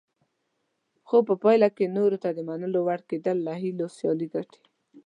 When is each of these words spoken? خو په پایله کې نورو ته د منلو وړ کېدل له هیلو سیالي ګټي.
خو 1.07 1.17
په 1.27 1.33
پایله 1.43 1.67
کې 1.77 1.93
نورو 1.97 2.17
ته 2.23 2.29
د 2.33 2.39
منلو 2.49 2.79
وړ 2.83 3.01
کېدل 3.09 3.37
له 3.47 3.53
هیلو 3.61 3.87
سیالي 3.97 4.27
ګټي. 4.35 4.61